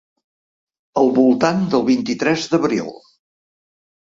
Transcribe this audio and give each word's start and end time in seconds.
Al 1.01 1.11
voltant 1.17 1.61
del 1.75 1.85
vint-i-tres 1.91 2.47
d’abril. 2.55 2.91